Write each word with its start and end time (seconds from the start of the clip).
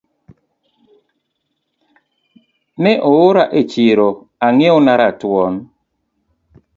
Ne 2.83 2.91
oora 3.11 3.43
e 3.59 3.61
chiro 3.71 4.07
ing'iew 4.47 4.77
na 4.85 4.93
ratuon 5.01 5.53